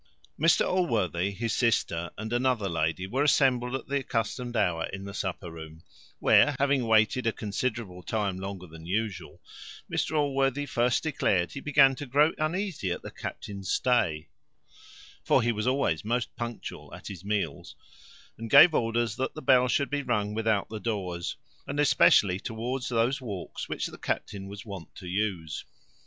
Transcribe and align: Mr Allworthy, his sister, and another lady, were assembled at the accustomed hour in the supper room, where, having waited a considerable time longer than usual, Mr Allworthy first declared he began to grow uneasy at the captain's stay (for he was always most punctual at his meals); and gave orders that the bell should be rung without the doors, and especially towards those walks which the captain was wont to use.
Mr 0.39 0.67
Allworthy, 0.67 1.29
his 1.29 1.53
sister, 1.53 2.09
and 2.17 2.33
another 2.33 2.67
lady, 2.67 3.05
were 3.05 3.21
assembled 3.21 3.75
at 3.75 3.85
the 3.87 3.99
accustomed 3.99 4.57
hour 4.57 4.85
in 4.87 5.05
the 5.05 5.13
supper 5.13 5.51
room, 5.51 5.83
where, 6.17 6.55
having 6.57 6.85
waited 6.87 7.27
a 7.27 7.31
considerable 7.31 8.01
time 8.01 8.39
longer 8.39 8.65
than 8.65 8.87
usual, 8.87 9.39
Mr 9.93 10.17
Allworthy 10.17 10.65
first 10.65 11.03
declared 11.03 11.51
he 11.51 11.59
began 11.59 11.93
to 11.97 12.07
grow 12.07 12.31
uneasy 12.39 12.89
at 12.89 13.03
the 13.03 13.11
captain's 13.11 13.69
stay 13.71 14.29
(for 15.23 15.43
he 15.43 15.51
was 15.51 15.67
always 15.67 16.03
most 16.03 16.35
punctual 16.35 16.91
at 16.95 17.05
his 17.05 17.23
meals); 17.23 17.75
and 18.39 18.49
gave 18.49 18.73
orders 18.73 19.17
that 19.17 19.35
the 19.35 19.39
bell 19.43 19.67
should 19.67 19.91
be 19.91 20.01
rung 20.01 20.33
without 20.33 20.67
the 20.69 20.79
doors, 20.79 21.37
and 21.67 21.79
especially 21.79 22.39
towards 22.39 22.89
those 22.89 23.21
walks 23.21 23.69
which 23.69 23.85
the 23.85 23.99
captain 23.99 24.47
was 24.47 24.65
wont 24.65 24.95
to 24.95 25.05
use. 25.07 25.63